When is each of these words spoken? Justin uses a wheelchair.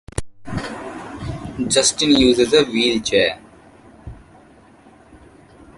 Justin 1.69 2.09
uses 2.19 2.51
a 2.55 2.63
wheelchair. 2.63 3.39